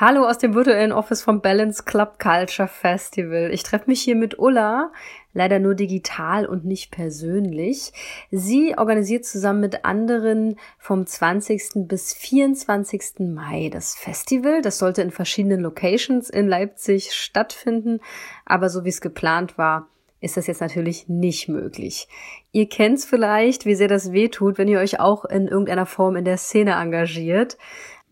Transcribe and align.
Hallo 0.00 0.28
aus 0.28 0.38
dem 0.38 0.54
virtuellen 0.54 0.92
Office 0.92 1.22
vom 1.22 1.40
Balance 1.40 1.82
Club 1.82 2.20
Culture 2.20 2.68
Festival. 2.68 3.50
Ich 3.52 3.64
treffe 3.64 3.90
mich 3.90 4.00
hier 4.00 4.14
mit 4.14 4.38
Ulla, 4.38 4.92
leider 5.32 5.58
nur 5.58 5.74
digital 5.74 6.46
und 6.46 6.64
nicht 6.64 6.92
persönlich. 6.92 7.92
Sie 8.30 8.78
organisiert 8.78 9.24
zusammen 9.24 9.58
mit 9.58 9.84
anderen 9.84 10.54
vom 10.78 11.04
20. 11.04 11.88
bis 11.88 12.14
24. 12.14 13.34
Mai 13.34 13.70
das 13.72 13.96
Festival. 13.96 14.62
Das 14.62 14.78
sollte 14.78 15.02
in 15.02 15.10
verschiedenen 15.10 15.62
Locations 15.62 16.30
in 16.30 16.46
Leipzig 16.46 17.12
stattfinden, 17.12 17.98
aber 18.46 18.68
so 18.68 18.84
wie 18.84 18.90
es 18.90 19.00
geplant 19.00 19.58
war, 19.58 19.88
ist 20.20 20.36
das 20.36 20.46
jetzt 20.46 20.60
natürlich 20.60 21.08
nicht 21.08 21.48
möglich. 21.48 22.06
Ihr 22.52 22.68
kennt's 22.68 23.04
vielleicht, 23.04 23.66
wie 23.66 23.74
sehr 23.74 23.88
das 23.88 24.12
wehtut, 24.12 24.58
wenn 24.58 24.68
ihr 24.68 24.78
euch 24.78 25.00
auch 25.00 25.24
in 25.24 25.48
irgendeiner 25.48 25.86
Form 25.86 26.14
in 26.14 26.24
der 26.24 26.38
Szene 26.38 26.72
engagiert. 26.72 27.56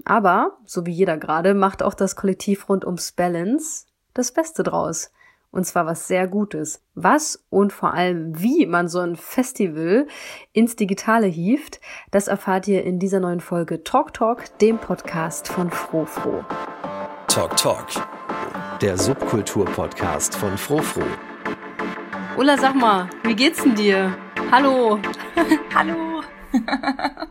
Aber, 0.04 0.58
so 0.64 0.86
wie 0.86 0.92
jeder 0.92 1.16
gerade, 1.16 1.54
macht 1.54 1.82
auch 1.82 1.94
das 1.94 2.16
Kollektiv 2.16 2.68
rund 2.68 2.84
ums 2.84 3.12
Balance 3.12 3.86
das 4.14 4.32
Beste 4.32 4.62
draus. 4.62 5.10
Und 5.50 5.64
zwar 5.64 5.86
was 5.86 6.06
sehr 6.06 6.26
Gutes. 6.26 6.82
Was 6.94 7.44
und 7.50 7.72
vor 7.72 7.94
allem 7.94 8.40
wie 8.40 8.66
man 8.66 8.88
so 8.88 9.00
ein 9.00 9.16
Festival 9.16 10.06
ins 10.52 10.76
Digitale 10.76 11.26
hieft, 11.26 11.80
das 12.10 12.28
erfahrt 12.28 12.68
ihr 12.68 12.84
in 12.84 12.98
dieser 12.98 13.20
neuen 13.20 13.40
Folge 13.40 13.82
Talk 13.82 14.12
Talk, 14.12 14.58
dem 14.58 14.78
Podcast 14.78 15.48
von 15.48 15.70
Frofro. 15.70 16.44
Talk 17.28 17.56
Talk, 17.56 17.86
der 18.82 18.98
Subkultur-Podcast 18.98 20.34
von 20.34 20.58
Frofro. 20.58 21.02
Ulla, 22.36 22.58
sag 22.58 22.74
mal, 22.74 23.08
wie 23.22 23.34
geht's 23.34 23.62
denn 23.62 23.74
dir? 23.74 24.14
Hallo. 24.50 24.98
Hallo. 25.74 26.22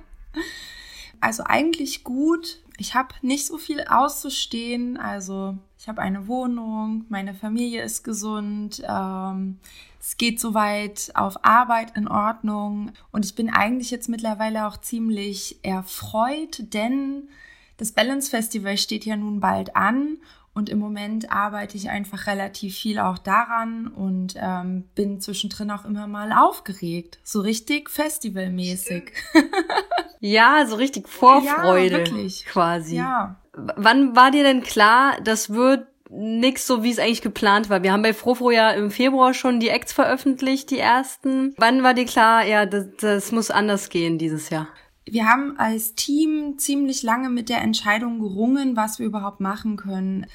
also 1.21 1.43
eigentlich 1.45 2.03
gut. 2.03 2.64
Ich 2.77 2.93
habe 2.93 3.15
nicht 3.21 3.45
so 3.45 3.57
viel 3.57 3.81
auszustehen. 3.81 4.97
Also 4.97 5.57
ich 5.79 5.87
habe 5.87 6.01
eine 6.01 6.27
Wohnung, 6.27 7.05
meine 7.09 7.33
Familie 7.33 7.83
ist 7.83 8.03
gesund, 8.03 8.81
ähm, 8.87 9.59
es 9.99 10.17
geht 10.17 10.39
soweit 10.39 11.11
auf 11.15 11.43
Arbeit 11.43 11.97
in 11.97 12.07
Ordnung 12.07 12.91
und 13.11 13.25
ich 13.25 13.33
bin 13.33 13.49
eigentlich 13.49 13.89
jetzt 13.89 14.07
mittlerweile 14.07 14.67
auch 14.67 14.77
ziemlich 14.77 15.57
erfreut, 15.63 16.73
denn 16.73 17.29
das 17.77 17.91
Balance 17.91 18.29
Festival 18.29 18.77
steht 18.77 19.05
ja 19.05 19.15
nun 19.15 19.39
bald 19.39 19.75
an 19.75 20.17
und 20.53 20.69
im 20.69 20.79
Moment 20.79 21.31
arbeite 21.31 21.75
ich 21.75 21.89
einfach 21.89 22.27
relativ 22.27 22.77
viel 22.77 22.99
auch 22.99 23.17
daran 23.17 23.87
und 23.87 24.35
ähm, 24.37 24.85
bin 24.95 25.19
zwischendrin 25.19 25.71
auch 25.71 25.85
immer 25.85 26.07
mal 26.07 26.31
aufgeregt. 26.31 27.19
So 27.23 27.41
richtig 27.41 27.89
festivalmäßig. 27.89 29.11
ja, 30.31 30.65
so 30.65 30.75
richtig 30.75 31.07
Vorfreude. 31.07 31.91
Ja, 31.91 31.97
wirklich. 31.99 32.45
Quasi. 32.45 32.97
Ja. 32.97 33.35
Wann 33.53 34.15
war 34.15 34.31
dir 34.31 34.43
denn 34.43 34.63
klar, 34.63 35.17
das 35.23 35.49
wird 35.49 35.87
nix 36.09 36.67
so, 36.67 36.83
wie 36.83 36.91
es 36.91 36.99
eigentlich 36.99 37.21
geplant 37.21 37.69
war? 37.69 37.83
Wir 37.83 37.91
haben 37.91 38.01
bei 38.01 38.13
Frofro 38.13 38.51
ja 38.51 38.71
im 38.71 38.91
Februar 38.91 39.33
schon 39.33 39.59
die 39.59 39.69
Acts 39.69 39.93
veröffentlicht, 39.93 40.71
die 40.71 40.79
ersten. 40.79 41.53
Wann 41.57 41.83
war 41.83 41.93
dir 41.93 42.05
klar, 42.05 42.45
ja, 42.45 42.65
das, 42.65 42.87
das 42.99 43.31
muss 43.31 43.51
anders 43.51 43.89
gehen 43.89 44.17
dieses 44.17 44.49
Jahr? 44.49 44.67
wir 45.05 45.27
haben 45.27 45.57
als 45.57 45.95
Team 45.95 46.57
ziemlich 46.57 47.03
lange 47.03 47.29
mit 47.29 47.49
der 47.49 47.61
Entscheidung 47.61 48.19
gerungen, 48.19 48.75
was 48.75 48.99
wir 48.99 49.05
überhaupt 49.05 49.39
machen 49.39 49.77
können, 49.77 50.25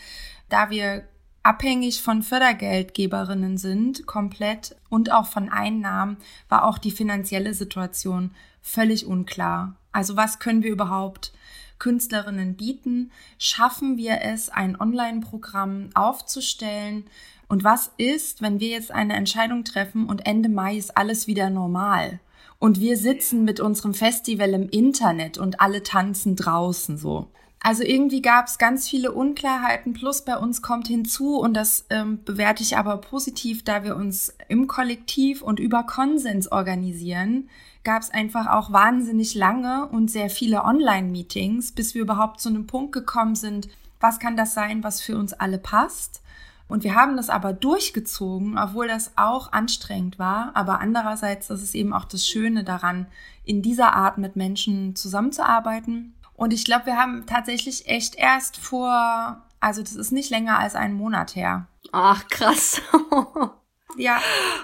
da 0.48 0.70
wir 0.70 1.04
abhängig 1.42 2.02
von 2.02 2.22
Fördergeldgeberinnen 2.22 3.56
sind, 3.58 4.06
komplett 4.06 4.76
und 4.88 5.10
auch 5.10 5.26
von 5.26 5.48
Einnahmen, 5.48 6.18
war 6.48 6.64
auch 6.64 6.78
die 6.78 6.90
finanzielle 6.90 7.54
Situation 7.54 8.32
völlig 8.62 9.06
unklar. 9.06 9.74
Also 9.92 10.16
was 10.16 10.38
können 10.38 10.62
wir 10.62 10.70
überhaupt 10.70 11.32
Künstlerinnen 11.78 12.56
bieten? 12.56 13.10
Schaffen 13.38 13.96
wir 13.96 14.20
es, 14.22 14.50
ein 14.50 14.80
Online-Programm 14.80 15.90
aufzustellen? 15.94 17.04
Und 17.48 17.64
was 17.64 17.90
ist, 17.96 18.42
wenn 18.42 18.60
wir 18.60 18.68
jetzt 18.68 18.92
eine 18.92 19.14
Entscheidung 19.14 19.64
treffen 19.64 20.06
und 20.06 20.26
Ende 20.26 20.48
Mai 20.48 20.76
ist 20.76 20.96
alles 20.96 21.26
wieder 21.26 21.50
normal? 21.50 22.20
und 22.60 22.78
wir 22.78 22.96
sitzen 22.96 23.44
mit 23.44 23.58
unserem 23.58 23.94
Festival 23.94 24.50
im 24.50 24.68
Internet 24.68 25.38
und 25.38 25.60
alle 25.60 25.82
tanzen 25.82 26.36
draußen 26.36 26.96
so. 26.96 27.26
Also 27.62 27.82
irgendwie 27.82 28.22
gab 28.22 28.46
es 28.46 28.58
ganz 28.58 28.88
viele 28.88 29.12
Unklarheiten, 29.12 29.92
plus 29.92 30.24
bei 30.24 30.36
uns 30.36 30.62
kommt 30.62 30.86
hinzu, 30.86 31.38
und 31.38 31.54
das 31.54 31.84
ähm, 31.90 32.20
bewerte 32.24 32.62
ich 32.62 32.78
aber 32.78 32.98
positiv, 32.98 33.64
da 33.64 33.82
wir 33.82 33.96
uns 33.96 34.34
im 34.48 34.66
Kollektiv 34.66 35.42
und 35.42 35.58
über 35.58 35.82
Konsens 35.82 36.50
organisieren, 36.50 37.50
gab 37.84 38.02
es 38.02 38.10
einfach 38.10 38.46
auch 38.46 38.72
wahnsinnig 38.72 39.34
lange 39.34 39.86
und 39.88 40.10
sehr 40.10 40.30
viele 40.30 40.64
Online-Meetings, 40.64 41.72
bis 41.72 41.94
wir 41.94 42.02
überhaupt 42.02 42.40
zu 42.40 42.48
einem 42.48 42.66
Punkt 42.66 42.92
gekommen 42.92 43.34
sind, 43.34 43.68
was 44.00 44.18
kann 44.18 44.36
das 44.36 44.54
sein, 44.54 44.82
was 44.84 45.00
für 45.00 45.16
uns 45.16 45.32
alle 45.32 45.58
passt. 45.58 46.22
Und 46.68 46.84
wir 46.84 46.94
haben 46.94 47.16
das 47.16 47.30
aber 47.30 47.52
durchgezogen, 47.52 48.56
obwohl 48.56 48.86
das 48.86 49.12
auch 49.16 49.52
anstrengend 49.52 50.18
war. 50.18 50.52
Aber 50.54 50.80
andererseits, 50.80 51.48
das 51.48 51.62
ist 51.62 51.74
eben 51.74 51.92
auch 51.92 52.04
das 52.04 52.26
Schöne 52.26 52.62
daran, 52.62 53.06
in 53.44 53.60
dieser 53.60 53.94
Art 53.94 54.18
mit 54.18 54.36
Menschen 54.36 54.94
zusammenzuarbeiten. 54.94 56.14
Und 56.34 56.52
ich 56.52 56.64
glaube, 56.64 56.86
wir 56.86 56.96
haben 56.96 57.26
tatsächlich 57.26 57.88
echt 57.88 58.14
erst 58.14 58.56
vor, 58.56 59.42
also 59.58 59.82
das 59.82 59.94
ist 59.94 60.12
nicht 60.12 60.30
länger 60.30 60.58
als 60.58 60.76
einen 60.76 60.94
Monat 60.94 61.34
her. 61.34 61.66
Ach, 61.90 62.28
krass. 62.28 62.80
ja, 63.96 64.20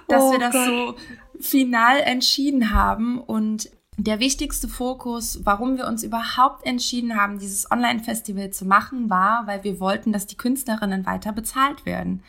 dass 0.06 0.22
oh 0.22 0.32
wir 0.32 0.38
das 0.38 0.52
Gott. 0.52 0.64
so 0.64 0.94
final 1.40 2.00
entschieden 2.00 2.72
haben. 2.72 3.18
Und 3.18 3.70
der 3.98 4.20
wichtigste 4.20 4.68
Fokus, 4.68 5.40
warum 5.44 5.76
wir 5.76 5.86
uns 5.86 6.02
überhaupt 6.02 6.66
entschieden 6.66 7.16
haben, 7.16 7.38
dieses 7.38 7.70
Online-Festival 7.70 8.50
zu 8.50 8.64
machen, 8.64 9.08
war, 9.08 9.46
weil 9.46 9.64
wir 9.64 9.80
wollten, 9.80 10.12
dass 10.12 10.26
die 10.26 10.36
Künstlerinnen 10.36 11.06
weiter 11.06 11.32
bezahlt 11.32 11.86
werden. 11.86 12.22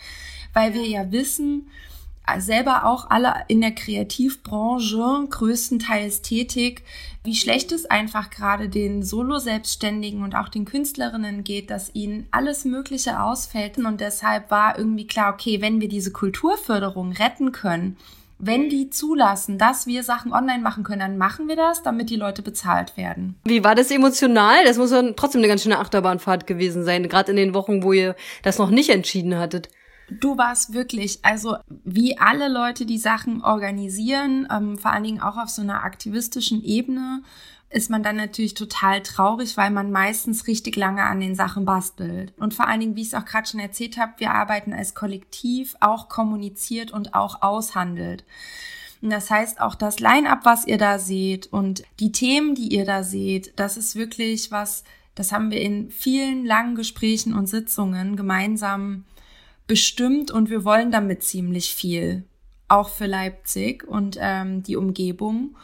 Weil 0.54 0.74
wir 0.74 0.86
ja 0.86 1.12
wissen, 1.12 1.68
selber 2.40 2.86
auch 2.86 3.10
alle 3.10 3.34
in 3.48 3.62
der 3.62 3.72
Kreativbranche 3.72 5.28
größtenteils 5.30 6.22
tätig, 6.22 6.84
wie 7.24 7.36
schlecht 7.36 7.72
es 7.72 7.86
einfach 7.86 8.30
gerade 8.30 8.70
den 8.70 9.04
Solo-Selbstständigen 9.04 10.24
und 10.24 10.36
auch 10.36 10.50
den 10.50 10.66
Künstlerinnen 10.66 11.44
geht, 11.44 11.70
dass 11.70 11.96
ihnen 11.96 12.28
alles 12.32 12.66
Mögliche 12.66 13.22
ausfällt. 13.22 13.78
Und 13.78 14.02
deshalb 14.02 14.52
war 14.52 14.78
irgendwie 14.78 15.08
klar, 15.08 15.34
okay, 15.34 15.62
wenn 15.62 15.80
wir 15.80 15.90
diese 15.90 16.12
Kulturförderung 16.12 17.14
retten 17.14 17.52
können, 17.52 17.98
wenn 18.40 18.70
die 18.70 18.90
zulassen, 18.90 19.58
dass 19.58 19.88
wir 19.88 20.04
Sachen 20.04 20.32
online 20.32 20.62
machen 20.62 20.84
können, 20.84 21.00
dann 21.00 21.18
machen 21.18 21.48
wir 21.48 21.56
das, 21.56 21.82
damit 21.84 22.10
die 22.10 22.16
Leute 22.16 22.42
bezahlt 22.42 22.98
werden. 22.98 23.36
Wie 23.46 23.64
war 23.64 23.76
das 23.76 23.92
emotional? 23.92 24.64
Das 24.66 24.78
muss 24.78 24.92
dann 24.92 25.16
trotzdem 25.16 25.40
eine 25.40 25.48
ganz 25.48 25.64
schöne 25.64 25.80
Achterbahnfahrt 25.80 26.46
gewesen 26.48 26.84
sein, 26.84 27.08
gerade 27.10 27.32
in 27.32 27.38
den 27.38 27.54
Wochen, 27.54 27.84
wo 27.84 27.94
ihr 27.94 28.16
das 28.44 28.60
noch 28.60 28.70
nicht 28.70 28.90
entschieden 28.90 29.38
hattet. 29.38 29.70
Du 30.10 30.38
warst 30.38 30.74
wirklich, 30.74 31.20
also 31.24 31.58
wie 31.84 32.18
alle 32.18 32.48
Leute, 32.48 32.86
die 32.86 32.98
Sachen 32.98 33.44
organisieren, 33.44 34.48
ähm, 34.50 34.78
vor 34.78 34.92
allen 34.92 35.04
Dingen 35.04 35.22
auch 35.22 35.38
auf 35.38 35.50
so 35.50 35.62
einer 35.62 35.84
aktivistischen 35.84 36.64
Ebene, 36.64 37.24
ist 37.70 37.90
man 37.90 38.02
dann 38.02 38.16
natürlich 38.16 38.54
total 38.54 39.02
traurig, 39.02 39.58
weil 39.58 39.72
man 39.72 39.92
meistens 39.92 40.48
richtig 40.48 40.76
lange 40.78 41.04
an 41.04 41.20
den 41.20 41.36
Sachen 41.36 41.66
bastelt. 41.66 42.34
Und 42.38 42.54
vor 42.54 42.68
allen 42.68 42.80
Dingen, 42.80 42.96
wie 42.96 43.02
ich 43.02 43.08
es 43.08 43.14
auch 43.14 43.26
gerade 43.26 43.48
schon 43.48 43.60
erzählt 43.60 43.98
habe, 43.98 44.14
wir 44.18 44.32
arbeiten 44.32 44.74
als 44.74 44.96
Kollektiv, 44.96 45.76
auch 45.82 46.08
kommuniziert 46.08 46.92
und 46.92 47.14
auch 47.14 47.42
aushandelt. 47.42 48.24
Und 49.02 49.12
das 49.12 49.30
heißt, 49.30 49.60
auch 49.60 49.76
das 49.76 50.00
Line-up, 50.00 50.40
was 50.44 50.66
ihr 50.66 50.78
da 50.78 50.98
seht 50.98 51.48
und 51.48 51.84
die 52.00 52.12
Themen, 52.12 52.56
die 52.56 52.74
ihr 52.74 52.86
da 52.86 53.04
seht, 53.04 53.60
das 53.60 53.78
ist 53.78 53.96
wirklich 53.96 54.50
was, 54.50 54.84
das 55.14 55.32
haben 55.32 55.52
wir 55.52 55.62
in 55.62 55.92
vielen 55.92 56.46
langen 56.46 56.76
Gesprächen 56.76 57.34
und 57.34 57.48
Sitzungen 57.48 58.16
gemeinsam 58.16 59.04
bestimmt 59.68 60.32
und 60.32 60.50
wir 60.50 60.64
wollen 60.64 60.90
damit 60.90 61.22
ziemlich 61.22 61.76
viel, 61.76 62.24
auch 62.70 62.90
für 62.90 63.06
Leipzig 63.06 63.84
und 63.84 64.18
ähm, 64.20 64.64
die 64.64 64.78
Umgebung 64.78 65.56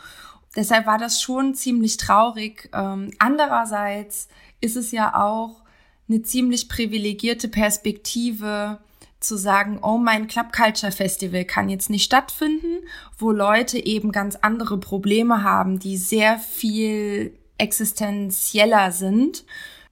deshalb 0.56 0.86
war 0.86 0.98
das 0.98 1.22
schon 1.22 1.56
ziemlich 1.56 1.98
traurig. 1.98 2.70
Ähm, 2.74 3.12
andererseits 3.20 4.28
ist 4.62 4.76
es 4.76 4.92
ja 4.92 5.16
auch 5.16 5.62
eine 6.08 6.22
ziemlich 6.22 6.70
privilegierte 6.70 7.48
Perspektive 7.48 8.80
zu 9.20 9.38
sagen, 9.38 9.80
oh, 9.82 9.98
mein 9.98 10.28
Club 10.28 10.52
Culture 10.52 10.92
Festival 10.92 11.46
kann 11.46 11.70
jetzt 11.70 11.90
nicht 11.90 12.04
stattfinden, 12.04 12.86
wo 13.18 13.32
Leute 13.32 13.84
eben 13.84 14.12
ganz 14.12 14.36
andere 14.36 14.78
Probleme 14.78 15.44
haben, 15.44 15.80
die 15.80 15.98
sehr 15.98 16.38
viel 16.38 17.38
existenzieller 17.58 18.92
sind. 18.92 19.46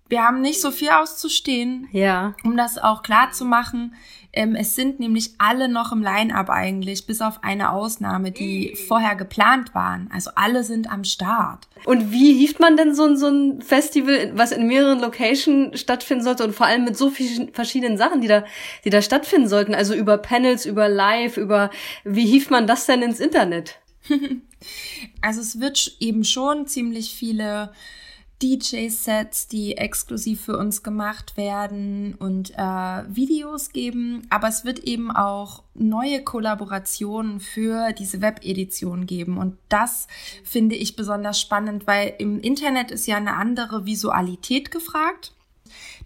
Wir 0.09 0.23
haben 0.23 0.41
nicht 0.41 0.59
so 0.59 0.71
viel 0.71 0.89
auszustehen. 0.89 1.87
Ja. 1.93 2.35
Um 2.43 2.57
das 2.57 2.77
auch 2.77 3.01
klar 3.01 3.31
zu 3.31 3.45
machen. 3.45 3.95
Ähm, 4.33 4.55
es 4.55 4.75
sind 4.75 4.99
nämlich 4.99 5.31
alle 5.39 5.67
noch 5.67 5.91
im 5.91 6.01
Line-up 6.01 6.49
eigentlich, 6.49 7.05
bis 7.05 7.21
auf 7.21 7.43
eine 7.43 7.71
Ausnahme, 7.71 8.31
die 8.31 8.75
vorher 8.87 9.15
geplant 9.15 9.75
waren. 9.75 10.09
Also 10.13 10.31
alle 10.35 10.63
sind 10.63 10.89
am 10.89 11.03
Start. 11.03 11.67
Und 11.85 12.11
wie 12.11 12.33
hieft 12.33 12.59
man 12.59 12.77
denn 12.77 12.95
so, 12.95 13.13
so 13.15 13.27
ein 13.27 13.61
Festival, 13.61 14.31
was 14.35 14.51
in 14.51 14.67
mehreren 14.67 14.99
Locations 14.99 15.79
stattfinden 15.79 16.23
sollte 16.23 16.45
und 16.45 16.53
vor 16.53 16.65
allem 16.65 16.85
mit 16.85 16.95
so 16.95 17.09
vielen 17.09 17.53
verschiedenen 17.53 17.97
Sachen, 17.97 18.21
die 18.21 18.27
da, 18.27 18.45
die 18.85 18.89
da 18.89 19.01
stattfinden 19.01 19.49
sollten? 19.49 19.75
Also 19.75 19.93
über 19.93 20.17
Panels, 20.17 20.65
über 20.65 20.87
Live, 20.87 21.35
über, 21.37 21.69
wie 22.05 22.25
hieft 22.25 22.51
man 22.51 22.67
das 22.67 22.85
denn 22.85 23.01
ins 23.01 23.19
Internet? 23.19 23.79
also 25.21 25.41
es 25.41 25.59
wird 25.59 25.97
eben 25.99 26.23
schon 26.23 26.67
ziemlich 26.67 27.13
viele 27.13 27.71
DJ-Sets, 28.41 29.47
die 29.47 29.77
exklusiv 29.77 30.41
für 30.45 30.57
uns 30.57 30.83
gemacht 30.83 31.37
werden 31.37 32.15
und 32.15 32.51
äh, 32.51 33.03
Videos 33.07 33.69
geben. 33.69 34.25
Aber 34.29 34.47
es 34.47 34.65
wird 34.65 34.79
eben 34.79 35.11
auch 35.11 35.63
neue 35.73 36.23
Kollaborationen 36.23 37.39
für 37.39 37.93
diese 37.93 38.21
Web-Edition 38.21 39.05
geben. 39.05 39.37
Und 39.37 39.57
das 39.69 40.07
finde 40.43 40.75
ich 40.75 40.95
besonders 40.95 41.39
spannend, 41.39 41.87
weil 41.87 42.13
im 42.17 42.39
Internet 42.39 42.91
ist 42.91 43.05
ja 43.07 43.17
eine 43.17 43.35
andere 43.35 43.85
Visualität 43.85 44.71
gefragt. 44.71 45.33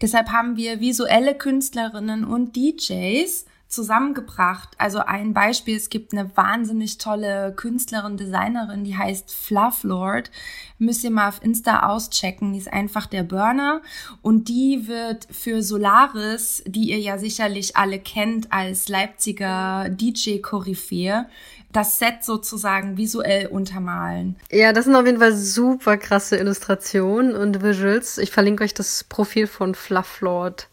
Deshalb 0.01 0.29
haben 0.29 0.57
wir 0.57 0.79
visuelle 0.79 1.35
Künstlerinnen 1.35 2.25
und 2.25 2.55
DJs 2.55 3.45
zusammengebracht. 3.75 4.69
Also 4.77 5.00
ein 5.00 5.33
Beispiel, 5.33 5.75
es 5.75 5.89
gibt 5.89 6.13
eine 6.13 6.36
wahnsinnig 6.36 6.98
tolle 6.98 7.54
Künstlerin, 7.56 8.18
Designerin, 8.18 8.83
die 8.83 8.98
heißt 8.98 9.31
Flufflord. 9.31 10.31
Müsst 10.80 11.04
ihr 11.04 11.12
mal 11.12 11.30
auf 11.30 11.44
Insta 11.44 11.88
auschecken. 11.88 12.54
Die 12.54 12.60
ist 12.60 12.72
einfach 12.72 13.06
der 13.06 13.24
Burner. 13.24 13.81
Und 14.22 14.48
die 14.48 14.88
wird 14.88 15.27
für 15.30 15.62
Solaris, 15.62 16.63
die 16.66 16.89
ihr 16.89 17.00
ja 17.00 17.18
sicherlich 17.18 17.77
alle 17.77 18.00
kennt 18.00 18.51
als 18.51 18.88
Leipziger 18.88 19.89
DJ-Koryphäe, 19.89 21.28
das 21.71 22.00
Set 22.00 22.24
sozusagen 22.24 22.98
visuell 22.98 23.48
untermalen. 23.48 24.38
Ja, 24.50 24.71
das 24.71 24.86
sind 24.86 24.95
auf 24.95 25.06
jeden 25.06 25.19
Fall 25.19 25.36
super 25.36 25.98
krasse 25.98 26.38
Illustrationen 26.38 27.36
und 27.36 27.62
Visuals. 27.62 28.18
Ich 28.18 28.31
verlinke 28.31 28.63
euch 28.63 28.74
das 28.74 29.04
Profil 29.04 29.48
von 29.48 29.75
Flufflord 29.75 30.69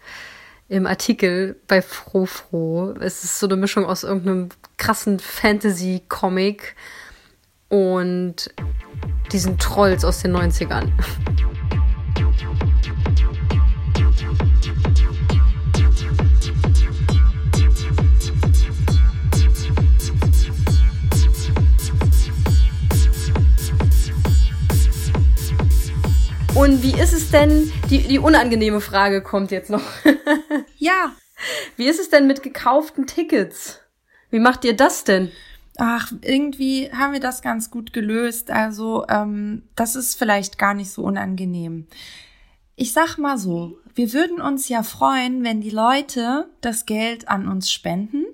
im 0.73 0.87
Artikel 0.87 1.61
bei 1.69 1.83
Frofro. 1.83 2.95
Es 2.99 3.25
ist 3.25 3.39
so 3.39 3.47
eine 3.47 3.57
Mischung 3.57 3.85
aus 3.85 4.05
irgendeinem 4.05 4.49
krassen 4.79 5.19
Fantasy-Comic 5.19 6.75
und 7.69 8.55
diesen 9.33 9.59
Trolls 9.59 10.03
aus 10.03 10.23
den 10.23 10.35
90ern. 10.35 10.91
Und 26.55 26.83
wie 26.83 26.93
ist 26.93 27.15
es 27.15 27.31
denn, 27.31 27.73
die, 27.89 28.03
die 28.07 28.19
unangenehme 28.19 28.83
Frage 28.83 29.23
kommt 29.23 29.51
jetzt 29.51 29.71
noch. 29.71 29.83
ja. 30.79 31.13
Wie 31.77 31.87
ist 31.87 31.99
es 31.99 32.11
denn 32.11 32.27
mit 32.27 32.43
gekauften 32.43 33.07
Tickets? 33.07 33.81
Wie 34.31 34.39
macht 34.39 34.65
ihr 34.65 34.77
das 34.77 35.05
denn? 35.05 35.33
Ach, 35.79 36.13
irgendwie 36.21 36.93
haben 36.93 37.15
wir 37.15 37.21
das 37.21 37.41
ganz 37.41 37.71
gut 37.71 37.95
gelöst. 37.95 38.51
Also, 38.51 39.07
ähm, 39.09 39.63
das 39.77 39.97
ist 39.97 40.19
vielleicht 40.19 40.59
gar 40.59 40.75
nicht 40.75 40.91
so 40.91 41.03
unangenehm. 41.03 41.87
Ich 42.77 42.93
sag 42.93 43.17
mal 43.17 43.39
so, 43.39 43.79
wir 43.95 44.13
würden 44.13 44.41
uns 44.41 44.69
ja 44.69 44.83
freuen, 44.83 45.45
wenn 45.45 45.63
die 45.63 45.71
Leute 45.71 46.51
das 46.61 46.85
Geld 46.85 47.29
an 47.29 47.49
uns 47.49 47.73
spenden 47.73 48.27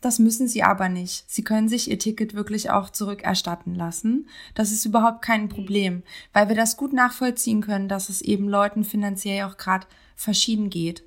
das 0.00 0.18
müssen 0.18 0.48
sie 0.48 0.62
aber 0.62 0.88
nicht. 0.88 1.24
Sie 1.30 1.42
können 1.42 1.68
sich 1.68 1.90
ihr 1.90 1.98
Ticket 1.98 2.34
wirklich 2.34 2.70
auch 2.70 2.90
zurückerstatten 2.90 3.74
lassen. 3.74 4.28
Das 4.54 4.72
ist 4.72 4.84
überhaupt 4.84 5.22
kein 5.22 5.48
Problem, 5.48 6.02
weil 6.32 6.48
wir 6.48 6.56
das 6.56 6.76
gut 6.76 6.92
nachvollziehen 6.92 7.60
können, 7.60 7.88
dass 7.88 8.08
es 8.08 8.20
eben 8.20 8.48
Leuten 8.48 8.84
finanziell 8.84 9.44
auch 9.44 9.56
gerade 9.56 9.86
verschieden 10.16 10.70
geht. 10.70 11.02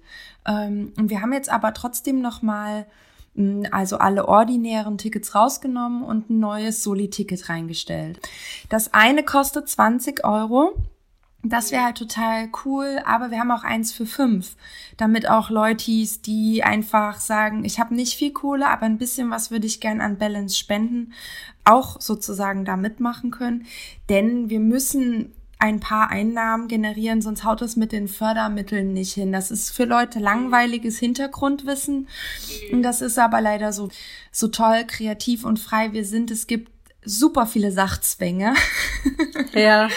Ähm, 0.45 0.93
und 0.97 1.09
wir 1.09 1.21
haben 1.21 1.33
jetzt 1.33 1.51
aber 1.51 1.73
trotzdem 1.73 2.21
noch 2.21 2.41
mal 2.41 2.85
hm, 3.35 3.67
also 3.71 3.97
alle 3.97 4.27
ordinären 4.27 4.97
Tickets 4.97 5.35
rausgenommen 5.35 6.03
und 6.03 6.29
ein 6.29 6.39
neues 6.39 6.83
Soli-Ticket 6.83 7.49
reingestellt. 7.49 8.19
Das 8.69 8.93
eine 8.93 9.23
kostet 9.23 9.69
20 9.69 10.25
Euro 10.25 10.75
das 11.43 11.71
wäre 11.71 11.85
halt 11.85 11.97
total 11.97 12.49
cool, 12.65 13.01
aber 13.05 13.31
wir 13.31 13.39
haben 13.39 13.51
auch 13.51 13.63
eins 13.63 13.91
für 13.91 14.05
fünf, 14.05 14.55
damit 14.97 15.27
auch 15.27 15.49
Leutis, 15.49 16.21
die 16.21 16.63
einfach 16.63 17.19
sagen, 17.19 17.65
ich 17.65 17.79
habe 17.79 17.95
nicht 17.95 18.15
viel 18.15 18.31
Kohle, 18.31 18.67
aber 18.67 18.85
ein 18.85 18.99
bisschen 18.99 19.31
was 19.31 19.49
würde 19.49 19.65
ich 19.65 19.79
gern 19.79 20.01
an 20.01 20.17
Balance 20.17 20.55
spenden, 20.55 21.13
auch 21.63 21.99
sozusagen 21.99 22.63
da 22.63 22.77
mitmachen 22.77 23.31
können. 23.31 23.65
Denn 24.09 24.49
wir 24.49 24.59
müssen 24.59 25.33
ein 25.61 25.79
paar 25.79 26.09
Einnahmen 26.09 26.67
generieren, 26.67 27.21
sonst 27.21 27.43
haut 27.43 27.61
es 27.61 27.75
mit 27.75 27.91
den 27.91 28.07
Fördermitteln 28.07 28.93
nicht 28.93 29.13
hin. 29.13 29.31
Das 29.31 29.51
ist 29.51 29.69
für 29.69 29.85
Leute 29.85 30.17
langweiliges 30.19 30.97
Hintergrundwissen. 30.97 32.07
Und 32.71 32.81
das 32.81 33.01
ist 33.01 33.19
aber 33.19 33.41
leider 33.41 33.71
so, 33.71 33.89
so 34.31 34.47
toll, 34.47 34.85
kreativ 34.87 35.45
und 35.45 35.59
frei 35.59 35.93
wir 35.93 36.03
sind. 36.03 36.31
Es 36.31 36.47
gibt 36.47 36.70
super 37.03 37.45
viele 37.45 37.71
Sachzwänge. 37.71 38.53
Ja. 39.53 39.89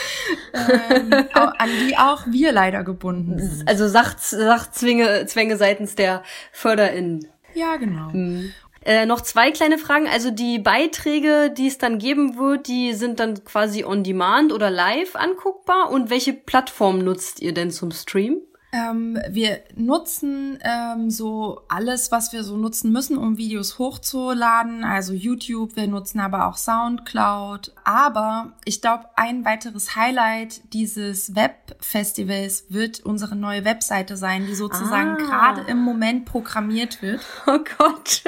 ähm, 0.52 1.12
an 1.32 1.70
die 1.86 1.96
auch 1.96 2.22
wir 2.26 2.50
leider 2.50 2.82
gebunden 2.82 3.38
sind. 3.38 3.68
Also 3.68 3.86
Sach 3.86 4.18
Sachzwänge 4.18 5.26
Zwänge 5.26 5.56
seitens 5.56 5.94
der 5.94 6.24
FörderInnen. 6.50 7.28
Ja, 7.54 7.76
genau. 7.76 8.10
Mhm. 8.12 8.52
Äh, 8.84 9.06
noch 9.06 9.20
zwei 9.20 9.50
kleine 9.52 9.78
Fragen. 9.78 10.08
Also 10.08 10.30
die 10.30 10.58
Beiträge, 10.58 11.52
die 11.56 11.68
es 11.68 11.78
dann 11.78 11.98
geben 11.98 12.36
wird, 12.36 12.66
die 12.66 12.94
sind 12.94 13.20
dann 13.20 13.44
quasi 13.44 13.84
on 13.84 14.02
demand 14.02 14.52
oder 14.52 14.70
live 14.70 15.14
anguckbar. 15.14 15.90
Und 15.90 16.10
welche 16.10 16.32
Plattform 16.32 16.98
nutzt 16.98 17.40
ihr 17.40 17.54
denn 17.54 17.70
zum 17.70 17.92
Stream? 17.92 18.38
Ähm, 18.74 19.16
wir 19.28 19.60
nutzen 19.76 20.58
ähm, 20.62 21.08
so 21.08 21.62
alles, 21.68 22.10
was 22.10 22.32
wir 22.32 22.42
so 22.42 22.56
nutzen 22.56 22.90
müssen, 22.90 23.16
um 23.16 23.38
Videos 23.38 23.78
hochzuladen. 23.78 24.82
Also 24.82 25.12
YouTube, 25.12 25.76
wir 25.76 25.86
nutzen 25.86 26.18
aber 26.18 26.48
auch 26.48 26.56
Soundcloud. 26.56 27.72
Aber 27.84 28.54
ich 28.64 28.82
glaube, 28.82 29.04
ein 29.14 29.44
weiteres 29.44 29.94
Highlight 29.94 30.60
dieses 30.72 31.36
Webfestivals 31.36 32.64
wird 32.68 32.98
unsere 32.98 33.36
neue 33.36 33.64
Webseite 33.64 34.16
sein, 34.16 34.46
die 34.46 34.56
sozusagen 34.56 35.10
ah. 35.10 35.24
gerade 35.24 35.70
im 35.70 35.78
Moment 35.78 36.24
programmiert 36.24 37.00
wird. 37.00 37.20
Oh 37.46 37.58
Gott. 37.78 38.22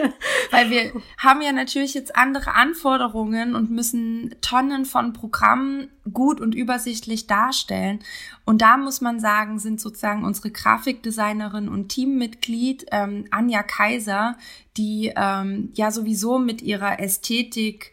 Weil 0.51 0.71
wir 0.71 0.93
haben 1.19 1.41
ja 1.41 1.51
natürlich 1.51 1.95
jetzt 1.95 2.17
andere 2.17 2.55
Anforderungen 2.55 3.57
und 3.57 3.71
müssen 3.71 4.35
Tonnen 4.43 4.85
von 4.85 5.15
Programmen 5.15 5.89
gut 6.13 6.41
und 6.41 6.55
übersichtlich 6.55 7.27
darstellen. 7.27 8.01
Und 8.47 8.63
da 8.63 8.77
muss 8.77 9.01
man 9.01 9.19
sagen, 9.19 9.59
sind 9.59 9.81
sozusagen 9.81 10.25
unsere 10.25 10.53
Grafikdesignerin 10.53 11.69
und 11.69 11.89
Teammitglied 11.89 12.87
ähm, 12.93 13.25
Anja 13.33 13.65
Kaiser, 13.65 14.39
die 14.77 15.13
ähm, 15.17 15.71
ja 15.75 15.91
sowieso 15.91 16.39
mit 16.39 16.63
ihrer 16.63 17.01
Ästhetik 17.01 17.93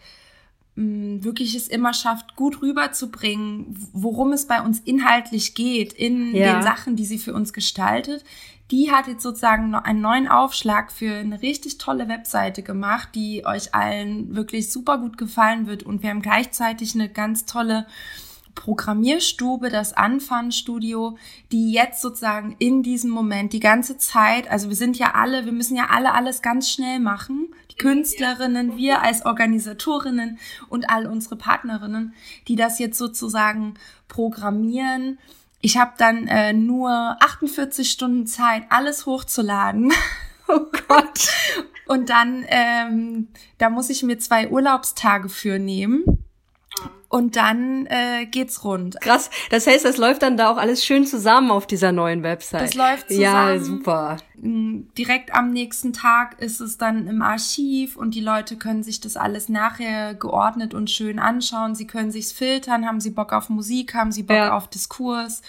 mh, 0.75 0.83
mm, 0.85 1.23
wirklich 1.23 1.55
es 1.55 1.67
immer 1.67 1.95
schafft, 1.95 2.35
gut 2.35 2.61
rüberzubringen, 2.61 3.75
worum 3.93 4.31
es 4.31 4.45
bei 4.45 4.61
uns 4.61 4.79
inhaltlich 4.79 5.55
geht, 5.55 5.91
in 5.91 6.35
ja. 6.35 6.53
den 6.53 6.61
Sachen, 6.61 6.95
die 6.95 7.05
sie 7.05 7.17
für 7.17 7.33
uns 7.33 7.51
gestaltet. 7.51 8.23
Die 8.69 8.91
hat 8.91 9.07
jetzt 9.07 9.23
sozusagen 9.23 9.71
noch 9.71 9.83
einen 9.83 10.01
neuen 10.01 10.27
Aufschlag 10.27 10.91
für 10.91 11.15
eine 11.15 11.41
richtig 11.41 11.79
tolle 11.79 12.07
Webseite 12.07 12.61
gemacht, 12.61 13.09
die 13.15 13.43
euch 13.43 13.73
allen 13.73 14.35
wirklich 14.35 14.71
super 14.71 14.99
gut 14.99 15.17
gefallen 15.17 15.65
wird. 15.65 15.81
Und 15.81 16.03
wir 16.03 16.11
haben 16.11 16.21
gleichzeitig 16.21 16.93
eine 16.93 17.09
ganz 17.09 17.45
tolle 17.45 17.87
Programmierstube, 18.55 19.69
das 19.69 19.93
Anfang-Studio, 19.93 21.17
die 21.51 21.71
jetzt 21.71 22.01
sozusagen 22.01 22.55
in 22.59 22.83
diesem 22.83 23.09
Moment 23.09 23.53
die 23.53 23.59
ganze 23.59 23.97
Zeit, 23.97 24.49
also 24.49 24.69
wir 24.69 24.75
sind 24.75 24.97
ja 24.97 25.13
alle, 25.15 25.45
wir 25.45 25.51
müssen 25.51 25.75
ja 25.75 25.87
alle 25.89 26.13
alles 26.13 26.41
ganz 26.41 26.69
schnell 26.69 26.99
machen, 26.99 27.53
die 27.71 27.75
Künstlerinnen, 27.75 28.77
wir 28.77 29.01
als 29.01 29.25
Organisatorinnen 29.25 30.39
und 30.69 30.89
all 30.89 31.07
unsere 31.07 31.35
Partnerinnen, 31.35 32.13
die 32.47 32.55
das 32.55 32.79
jetzt 32.79 32.97
sozusagen 32.97 33.73
programmieren. 34.07 35.19
Ich 35.61 35.77
habe 35.77 35.93
dann 35.97 36.27
äh, 36.27 36.53
nur 36.53 37.17
48 37.19 37.89
Stunden 37.89 38.27
Zeit, 38.27 38.63
alles 38.69 39.05
hochzuladen. 39.05 39.91
Oh 40.49 40.67
Gott. 40.89 41.31
Und 41.87 42.09
dann, 42.09 42.43
ähm, 42.49 43.29
da 43.59 43.69
muss 43.69 43.89
ich 43.89 44.03
mir 44.03 44.19
zwei 44.19 44.49
Urlaubstage 44.49 45.29
für 45.29 45.57
nehmen 45.57 46.22
und 47.13 47.35
dann 47.35 47.85
äh, 47.85 48.25
geht's 48.25 48.63
rund. 48.63 48.99
Krass. 48.99 49.29
Das 49.51 49.67
heißt, 49.67 49.85
das 49.85 49.97
läuft 49.97 50.23
dann 50.23 50.35
da 50.35 50.49
auch 50.49 50.57
alles 50.57 50.83
schön 50.83 51.05
zusammen 51.05 51.51
auf 51.51 51.67
dieser 51.67 51.91
neuen 51.91 52.23
Website. 52.23 52.63
Das 52.63 52.73
läuft 52.73 53.09
zusammen. 53.09 53.21
Ja, 53.21 53.59
super. 53.59 54.17
Mm, 54.41 54.85
direkt 54.97 55.31
am 55.31 55.51
nächsten 55.51 55.93
Tag 55.93 56.41
ist 56.41 56.59
es 56.59 56.79
dann 56.79 57.05
im 57.05 57.21
Archiv 57.21 57.97
und 57.97 58.15
die 58.15 58.19
Leute 58.19 58.57
können 58.57 58.81
sich 58.81 58.99
das 58.99 59.15
alles 59.15 59.47
nachher 59.47 60.15
geordnet 60.15 60.73
und 60.73 60.89
schön 60.89 61.19
anschauen. 61.19 61.75
Sie 61.75 61.85
können 61.85 62.09
sich's 62.09 62.31
filtern, 62.31 62.87
haben 62.87 62.99
sie 62.99 63.11
Bock 63.11 63.31
auf 63.31 63.47
Musik, 63.47 63.93
haben 63.93 64.11
sie 64.11 64.23
Bock 64.23 64.35
ja. 64.35 64.57
auf 64.57 64.67
Diskurs. 64.67 65.43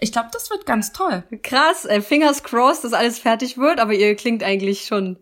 Ich 0.00 0.12
glaube, 0.12 0.28
das 0.34 0.50
wird 0.50 0.66
ganz 0.66 0.92
toll. 0.92 1.24
Krass, 1.42 1.86
äh, 1.86 2.02
fingers 2.02 2.42
crossed, 2.42 2.84
dass 2.84 2.92
alles 2.92 3.18
fertig 3.18 3.56
wird, 3.56 3.80
aber 3.80 3.94
ihr 3.94 4.14
klingt 4.16 4.42
eigentlich 4.42 4.84
schon 4.84 5.16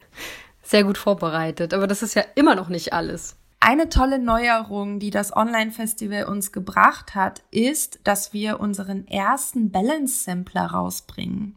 sehr 0.60 0.82
gut 0.82 0.98
vorbereitet. 0.98 1.72
Aber 1.72 1.86
das 1.86 2.02
ist 2.02 2.14
ja 2.14 2.24
immer 2.34 2.56
noch 2.56 2.68
nicht 2.68 2.92
alles. 2.92 3.36
Eine 3.66 3.88
tolle 3.88 4.18
Neuerung, 4.18 4.98
die 4.98 5.08
das 5.08 5.34
Online-Festival 5.34 6.24
uns 6.26 6.52
gebracht 6.52 7.14
hat, 7.14 7.40
ist, 7.50 7.98
dass 8.04 8.34
wir 8.34 8.60
unseren 8.60 9.08
ersten 9.08 9.70
Balance-Sampler 9.70 10.66
rausbringen. 10.66 11.56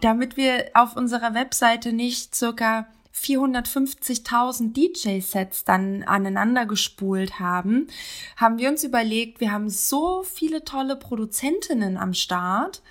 Damit 0.00 0.36
wir 0.36 0.70
auf 0.74 0.94
unserer 0.94 1.34
Webseite 1.34 1.92
nicht 1.92 2.36
circa 2.36 2.86
450.000 3.12 4.72
DJ-Sets 4.72 5.64
dann 5.64 6.04
aneinander 6.04 6.64
gespult 6.64 7.40
haben, 7.40 7.88
haben 8.36 8.58
wir 8.58 8.68
uns 8.68 8.84
überlegt, 8.84 9.40
wir 9.40 9.50
haben 9.50 9.68
so 9.68 10.22
viele 10.22 10.62
tolle 10.62 10.94
Produzentinnen 10.94 11.96
am 11.96 12.14
Start. 12.14 12.82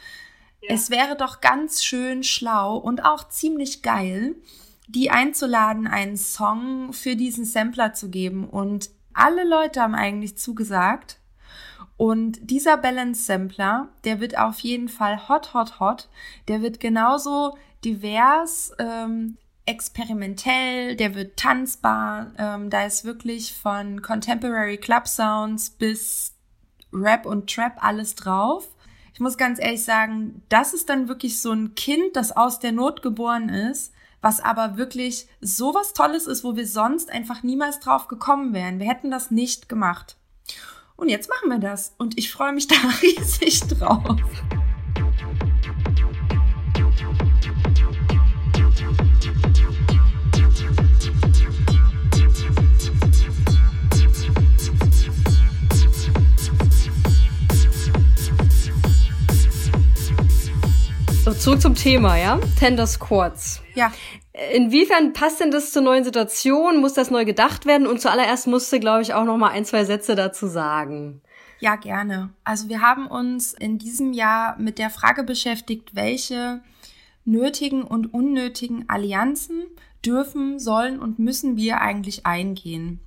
Ja. 0.61 0.73
Es 0.73 0.89
wäre 0.89 1.15
doch 1.15 1.39
ganz 1.39 1.85
schön 1.85 2.21
schlau 2.21 2.75
und 2.75 3.05
auch 3.05 3.29
ziemlich 3.29 3.81
geil, 3.81 4.35
die 4.91 5.09
einzuladen, 5.09 5.87
einen 5.87 6.17
Song 6.17 6.93
für 6.93 7.15
diesen 7.15 7.45
Sampler 7.45 7.93
zu 7.93 8.09
geben. 8.09 8.47
Und 8.47 8.89
alle 9.13 9.47
Leute 9.47 9.81
haben 9.81 9.95
eigentlich 9.95 10.37
zugesagt. 10.37 11.17
Und 11.97 12.39
dieser 12.49 12.77
Balance 12.77 13.23
Sampler, 13.23 13.89
der 14.03 14.19
wird 14.19 14.37
auf 14.37 14.59
jeden 14.59 14.89
Fall 14.89 15.29
hot, 15.29 15.53
hot, 15.53 15.79
hot. 15.79 16.09
Der 16.47 16.61
wird 16.61 16.79
genauso 16.79 17.57
divers, 17.85 18.71
ähm, 18.79 19.37
experimentell, 19.65 20.95
der 20.95 21.15
wird 21.15 21.37
tanzbar. 21.37 22.31
Ähm, 22.37 22.69
da 22.69 22.85
ist 22.85 23.05
wirklich 23.05 23.55
von 23.55 24.01
Contemporary 24.01 24.77
Club 24.77 25.07
Sounds 25.07 25.69
bis 25.69 26.33
Rap 26.91 27.25
und 27.25 27.53
Trap 27.53 27.83
alles 27.83 28.15
drauf. 28.15 28.67
Ich 29.13 29.19
muss 29.19 29.37
ganz 29.37 29.59
ehrlich 29.59 29.83
sagen, 29.83 30.41
das 30.49 30.73
ist 30.73 30.89
dann 30.89 31.07
wirklich 31.07 31.39
so 31.39 31.51
ein 31.51 31.75
Kind, 31.75 32.15
das 32.15 32.35
aus 32.35 32.59
der 32.59 32.71
Not 32.71 33.01
geboren 33.03 33.49
ist 33.49 33.90
was 34.21 34.39
aber 34.39 34.77
wirklich 34.77 35.27
so 35.41 35.73
was 35.73 35.93
Tolles 35.93 36.27
ist, 36.27 36.43
wo 36.43 36.55
wir 36.55 36.67
sonst 36.67 37.11
einfach 37.11 37.43
niemals 37.43 37.79
drauf 37.79 38.07
gekommen 38.07 38.53
wären. 38.53 38.79
Wir 38.79 38.87
hätten 38.87 39.11
das 39.11 39.31
nicht 39.31 39.67
gemacht. 39.67 40.15
Und 40.95 41.09
jetzt 41.09 41.29
machen 41.29 41.49
wir 41.49 41.59
das 41.59 41.95
und 41.97 42.17
ich 42.17 42.31
freue 42.31 42.53
mich 42.53 42.67
da 42.67 42.75
riesig 43.01 43.61
drauf. 43.61 44.17
So, 61.23 61.33
zurück 61.33 61.61
zum 61.61 61.75
Thema, 61.75 62.17
ja? 62.17 62.39
Tender 62.59 62.87
Squats. 62.87 63.60
Ja. 63.75 63.91
Inwiefern 64.53 65.13
passt 65.13 65.39
denn 65.39 65.51
das 65.51 65.71
zur 65.71 65.81
neuen 65.81 66.03
Situation? 66.03 66.79
Muss 66.79 66.93
das 66.93 67.11
neu 67.11 67.25
gedacht 67.25 67.65
werden? 67.65 67.87
Und 67.87 68.01
zuallererst 68.01 68.47
musste, 68.47 68.79
glaube 68.79 69.01
ich, 69.01 69.13
auch 69.13 69.25
noch 69.25 69.37
mal 69.37 69.49
ein, 69.49 69.65
zwei 69.65 69.85
Sätze 69.85 70.15
dazu 70.15 70.47
sagen. 70.47 71.21
Ja, 71.59 71.75
gerne. 71.75 72.31
Also 72.43 72.69
wir 72.69 72.81
haben 72.81 73.07
uns 73.07 73.53
in 73.53 73.77
diesem 73.77 74.13
Jahr 74.13 74.57
mit 74.57 74.79
der 74.79 74.89
Frage 74.89 75.23
beschäftigt, 75.23 75.93
welche 75.93 76.61
nötigen 77.23 77.83
und 77.83 78.13
unnötigen 78.13 78.89
Allianzen 78.89 79.65
dürfen, 80.03 80.57
sollen 80.57 80.99
und 80.99 81.19
müssen 81.19 81.57
wir 81.57 81.81
eigentlich 81.81 82.25
eingehen. 82.25 82.99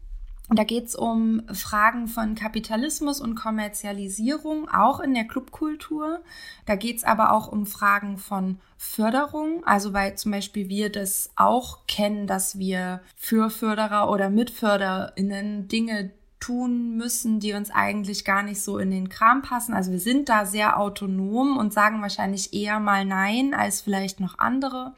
Da 0.51 0.65
geht 0.65 0.87
es 0.87 0.95
um 0.95 1.43
Fragen 1.53 2.07
von 2.07 2.35
Kapitalismus 2.35 3.21
und 3.21 3.35
Kommerzialisierung, 3.35 4.69
auch 4.69 5.01
in 5.01 5.15
der 5.15 5.25
Clubkultur. 5.25 6.23
Da 6.67 6.77
geht 6.77 6.99
es 6.99 7.05
aber 7.05 7.33
auch 7.33 7.49
um 7.49 7.65
Fragen 7.65 8.19
von 8.19 8.59
Förderung, 8.77 9.65
also 9.65 9.95
weil 9.95 10.17
zum 10.17 10.33
Beispiel 10.33 10.69
wir 10.69 10.93
das 10.93 11.31
auch 11.37 11.87
kennen, 11.87 12.27
dass 12.27 12.59
wir 12.59 13.01
für 13.17 13.49
Förderer 13.49 14.11
oder 14.11 14.29
MitförderInnen 14.29 15.69
Dinge 15.69 16.11
tun 16.41 16.95
müssen, 16.99 17.41
die 17.41 17.55
uns 17.55 17.71
eigentlich 17.71 18.27
gar 18.27 18.43
nicht 18.43 18.61
so 18.61 18.77
in 18.77 18.91
den 18.91 19.09
Kram 19.09 19.41
passen. 19.41 19.73
Also 19.73 19.93
wir 19.93 20.01
sind 20.01 20.29
da 20.29 20.45
sehr 20.45 20.79
autonom 20.79 21.57
und 21.57 21.73
sagen 21.73 22.03
wahrscheinlich 22.03 22.53
eher 22.53 22.81
mal 22.81 23.07
Nein 23.07 23.55
als 23.55 23.81
vielleicht 23.81 24.21
noch 24.21 24.39
andere. 24.39 24.93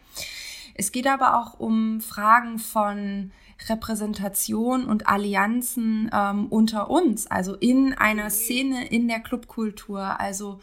Es 0.75 0.91
geht 0.91 1.07
aber 1.07 1.39
auch 1.39 1.61
um 1.61 2.01
Fragen 2.01 2.59
von 2.59 3.31
Repräsentation 3.69 4.85
und 4.85 5.09
Allianzen 5.09 6.11
ähm, 6.13 6.47
unter 6.47 6.91
uns, 6.91 7.27
also 7.27 7.55
in 7.55 7.95
einer 7.95 8.31
Szene, 8.31 8.87
in 8.89 9.09
der 9.09 9.21
Clubkultur. 9.21 10.21
Also 10.21 10.61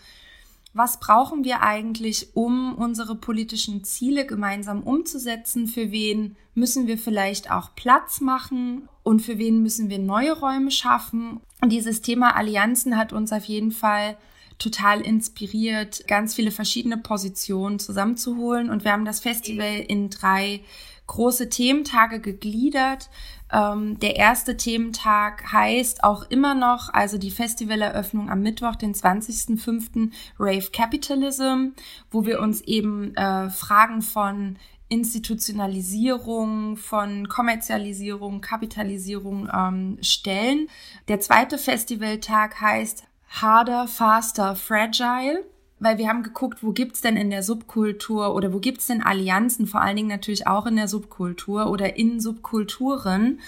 was 0.73 0.99
brauchen 0.99 1.43
wir 1.43 1.61
eigentlich, 1.61 2.35
um 2.35 2.73
unsere 2.75 3.15
politischen 3.15 3.83
Ziele 3.83 4.25
gemeinsam 4.25 4.81
umzusetzen? 4.81 5.67
Für 5.67 5.91
wen 5.91 6.35
müssen 6.55 6.87
wir 6.87 6.97
vielleicht 6.97 7.51
auch 7.51 7.75
Platz 7.75 8.21
machen 8.21 8.89
und 9.03 9.21
für 9.21 9.37
wen 9.37 9.61
müssen 9.61 9.89
wir 9.89 9.99
neue 9.99 10.33
Räume 10.33 10.71
schaffen? 10.71 11.41
Und 11.61 11.71
dieses 11.71 12.01
Thema 12.01 12.35
Allianzen 12.35 12.97
hat 12.97 13.13
uns 13.13 13.31
auf 13.31 13.45
jeden 13.45 13.71
Fall 13.71 14.17
total 14.57 15.01
inspiriert, 15.01 16.07
ganz 16.07 16.33
viele 16.33 16.51
verschiedene 16.51 16.97
Positionen 16.97 17.79
zusammenzuholen. 17.79 18.69
Und 18.69 18.83
wir 18.83 18.93
haben 18.93 19.05
das 19.05 19.19
Festival 19.19 19.79
in 19.87 20.09
drei 20.09 20.61
große 21.07 21.49
Thementage 21.49 22.19
gegliedert. 22.19 23.09
Ähm, 23.51 23.99
der 23.99 24.15
erste 24.15 24.57
Thementag 24.57 25.51
heißt 25.51 26.03
auch 26.03 26.23
immer 26.29 26.55
noch, 26.55 26.93
also 26.93 27.17
die 27.17 27.31
Festivaleröffnung 27.31 28.29
am 28.29 28.41
Mittwoch, 28.41 28.75
den 28.75 28.93
20.05. 28.93 30.11
Rave 30.39 30.69
Capitalism, 30.71 31.69
wo 32.09 32.25
wir 32.25 32.39
uns 32.39 32.61
eben 32.61 33.15
äh, 33.15 33.49
Fragen 33.49 34.01
von 34.01 34.57
Institutionalisierung, 34.89 36.77
von 36.77 37.27
Kommerzialisierung, 37.27 38.41
Kapitalisierung 38.41 39.49
ähm, 39.53 39.97
stellen. 40.01 40.67
Der 41.07 41.19
zweite 41.19 41.57
Festivaltag 41.57 42.59
heißt 42.61 43.03
Harder, 43.29 43.87
Faster, 43.87 44.55
Fragile 44.55 45.43
weil 45.83 45.97
wir 45.97 46.07
haben 46.07 46.23
geguckt, 46.23 46.63
wo 46.63 46.71
gibt's 46.71 47.01
denn 47.01 47.17
in 47.17 47.29
der 47.29 47.43
Subkultur 47.43 48.33
oder 48.33 48.53
wo 48.53 48.59
gibt's 48.59 48.87
denn 48.87 49.03
Allianzen, 49.03 49.67
vor 49.67 49.81
allen 49.81 49.97
Dingen 49.97 50.07
natürlich 50.07 50.47
auch 50.47 50.65
in 50.65 50.77
der 50.77 50.87
Subkultur 50.87 51.69
oder 51.69 51.97
in 51.97 52.19
Subkulturen. 52.19 53.39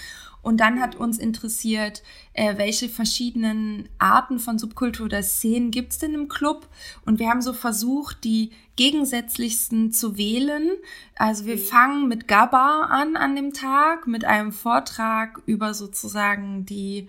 Und 0.42 0.58
dann 0.60 0.80
hat 0.80 0.96
uns 0.96 1.18
interessiert, 1.18 2.04
äh, 2.34 2.58
welche 2.58 2.88
verschiedenen 2.88 3.90
Arten 3.98 4.38
von 4.38 4.60
Subkultur 4.60 5.08
oder 5.08 5.24
Szenen 5.24 5.72
gibt's 5.72 5.98
denn 5.98 6.14
im 6.14 6.28
Club? 6.28 6.68
Und 7.04 7.18
wir 7.18 7.30
haben 7.30 7.42
so 7.42 7.52
versucht, 7.52 8.24
die 8.24 8.52
gegensätzlichsten 8.76 9.92
zu 9.92 10.18
wählen. 10.18 10.70
Also 11.16 11.46
wir 11.46 11.58
fangen 11.58 12.08
mit 12.08 12.28
Gabba 12.28 12.82
an 12.92 13.16
an 13.16 13.36
dem 13.36 13.54
Tag, 13.54 14.06
mit 14.06 14.26
einem 14.26 14.52
Vortrag 14.52 15.42
über 15.48 15.74
sozusagen 15.74 16.64
die 16.66 17.08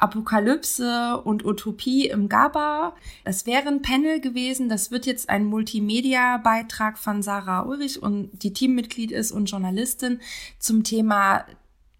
Apokalypse 0.00 1.20
und 1.22 1.44
Utopie 1.44 2.08
im 2.08 2.28
GABA. 2.28 2.94
Das 3.24 3.46
wäre 3.46 3.68
ein 3.68 3.82
Panel 3.82 4.20
gewesen. 4.20 4.68
Das 4.68 4.90
wird 4.90 5.06
jetzt 5.06 5.28
ein 5.28 5.44
Multimedia-Beitrag 5.44 6.98
von 6.98 7.22
Sarah 7.22 7.62
Ulrich 7.62 8.02
und 8.02 8.30
die 8.42 8.52
Teammitglied 8.52 9.12
ist 9.12 9.30
und 9.32 9.46
Journalistin 9.46 10.20
zum 10.58 10.84
Thema 10.84 11.44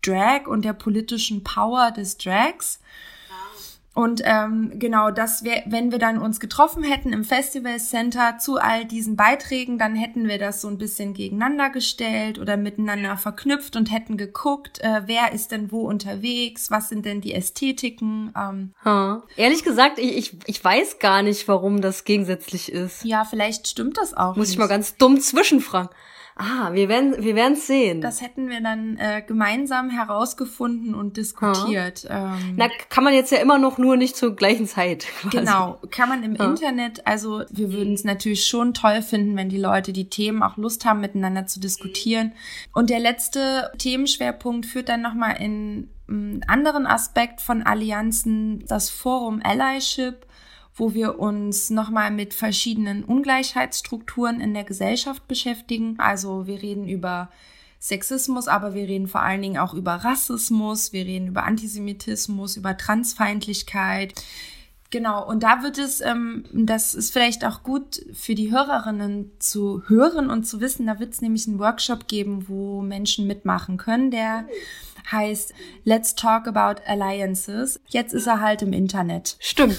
Drag 0.03 0.47
und 0.47 0.65
der 0.65 0.73
politischen 0.73 1.45
Power 1.45 1.91
des 1.91 2.17
Drags. 2.17 2.81
Und 3.93 4.23
ähm, 4.25 4.73
genau, 4.77 5.11
das 5.11 5.43
wäre, 5.43 5.65
wenn 5.67 5.91
wir 5.91 5.99
dann 5.99 6.19
uns 6.19 6.39
getroffen 6.39 6.85
hätten 6.85 7.13
im 7.13 7.25
Festival 7.25 7.79
Center 7.81 8.39
zu 8.39 8.59
all 8.59 8.85
diesen 8.85 9.17
Beiträgen, 9.17 9.79
dann 9.79 9.97
hätten 9.97 10.29
wir 10.29 10.39
das 10.39 10.61
so 10.61 10.69
ein 10.69 10.79
bisschen 10.79 11.13
gegeneinander 11.13 11.71
gestellt 11.71 12.39
oder 12.39 12.57
miteinander 12.57 13.17
verknüpft 13.17 13.75
und 13.75 13.91
hätten 13.91 14.17
geguckt, 14.17 14.81
äh, 14.81 15.03
wer 15.07 15.33
ist 15.33 15.51
denn 15.51 15.73
wo 15.73 15.89
unterwegs, 15.89 16.71
was 16.71 16.89
sind 16.89 17.05
denn 17.05 17.21
die 17.21 17.35
Ästhetiken. 17.35 18.33
Ähm. 18.37 18.75
Hm. 18.85 19.23
Ehrlich 19.37 19.65
gesagt, 19.65 19.99
ich, 19.99 20.17
ich, 20.17 20.39
ich 20.47 20.65
weiß 20.65 21.01
gar 21.01 21.23
nicht, 21.23 21.49
warum 21.49 21.81
das 21.81 22.05
gegensätzlich 22.05 22.71
ist. 22.71 23.05
Ja, 23.05 23.25
vielleicht 23.25 23.67
stimmt 23.67 23.99
das 23.99 24.15
auch. 24.15 24.37
Muss 24.37 24.49
nicht. 24.49 24.53
ich 24.53 24.59
mal 24.59 24.69
ganz 24.69 24.97
dumm 24.97 25.21
zwischenfragen. 25.21 25.91
Ah, 26.43 26.73
wir 26.73 26.89
werden 26.89 27.23
wir 27.23 27.37
werden's 27.37 27.67
sehen. 27.67 28.01
Das 28.01 28.23
hätten 28.23 28.49
wir 28.49 28.63
dann 28.63 28.97
äh, 28.97 29.21
gemeinsam 29.21 29.91
herausgefunden 29.91 30.95
und 30.95 31.19
diskutiert. 31.19 32.07
Ähm, 32.09 32.55
Na, 32.57 32.69
kann 32.89 33.05
man 33.05 33.13
jetzt 33.13 33.31
ja 33.31 33.39
immer 33.39 33.59
noch 33.59 33.77
nur 33.77 33.99
nicht 33.99 34.17
zur 34.17 34.35
gleichen 34.35 34.67
Zeit. 34.67 35.07
Quasi. 35.21 35.37
Genau, 35.37 35.79
kann 35.91 36.09
man 36.09 36.23
im 36.23 36.39
ha. 36.39 36.47
Internet. 36.47 37.07
Also 37.07 37.43
wir 37.51 37.75
würden 37.75 37.93
es 37.93 38.05
natürlich 38.05 38.47
schon 38.47 38.73
toll 38.73 39.03
finden, 39.03 39.37
wenn 39.37 39.51
die 39.51 39.59
Leute 39.59 39.93
die 39.93 40.09
Themen 40.09 40.43
auch 40.43 40.57
Lust 40.57 40.87
haben, 40.87 41.01
miteinander 41.01 41.47
zu 41.47 41.61
diskutieren. 41.61 42.33
Und 42.73 42.89
der 42.89 43.01
letzte 43.01 43.71
Themenschwerpunkt 43.77 44.65
führt 44.65 44.89
dann 44.89 45.03
nochmal 45.03 45.37
in 45.39 45.91
einen 46.09 46.43
anderen 46.49 46.87
Aspekt 46.87 47.43
von 47.43 47.63
Allianzen, 47.63 48.65
das 48.67 48.89
Forum 48.89 49.43
Allyship 49.45 50.27
wo 50.81 50.95
wir 50.95 51.19
uns 51.19 51.69
nochmal 51.69 52.11
mit 52.11 52.33
verschiedenen 52.33 53.05
Ungleichheitsstrukturen 53.05 54.41
in 54.41 54.55
der 54.55 54.65
Gesellschaft 54.65 55.29
beschäftigen. 55.29 55.97
Also 55.99 56.47
wir 56.47 56.63
reden 56.63 56.89
über 56.89 57.29
Sexismus, 57.79 58.49
aber 58.49 58.73
wir 58.73 58.89
reden 58.89 59.07
vor 59.07 59.21
allen 59.21 59.43
Dingen 59.43 59.59
auch 59.59 59.75
über 59.75 59.93
Rassismus, 59.93 60.95
wir 60.95 61.05
reden 61.05 61.29
über 61.29 61.45
Antisemitismus, 61.45 62.57
über 62.57 62.79
Transfeindlichkeit. 62.79 64.15
Genau, 64.89 65.27
und 65.27 65.43
da 65.43 65.63
wird 65.63 65.77
es, 65.77 66.01
ähm, 66.01 66.45
das 66.53 66.95
ist 66.95 67.13
vielleicht 67.13 67.45
auch 67.45 67.63
gut 67.63 68.03
für 68.15 68.35
die 68.35 68.51
Hörerinnen 68.51 69.33
zu 69.39 69.83
hören 69.87 70.31
und 70.31 70.45
zu 70.45 70.63
wissen, 70.63 70.87
da 70.87 70.99
wird 70.99 71.13
es 71.13 71.21
nämlich 71.21 71.47
einen 71.47 71.59
Workshop 71.59 72.09
geben, 72.09 72.49
wo 72.49 72.81
Menschen 72.81 73.27
mitmachen 73.27 73.77
können, 73.77 74.11
der 74.11 74.47
heißt 75.13 75.53
Let's 75.85 76.15
Talk 76.15 76.49
About 76.49 76.81
Alliances. 76.87 77.81
Jetzt 77.89 78.15
ist 78.15 78.27
er 78.27 78.41
halt 78.41 78.63
im 78.63 78.73
Internet. 78.73 79.37
Stimmt. 79.41 79.79